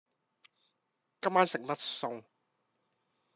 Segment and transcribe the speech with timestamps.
[1.21, 2.23] 今晚食乜餸